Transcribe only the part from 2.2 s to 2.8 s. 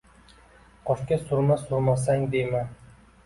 deyman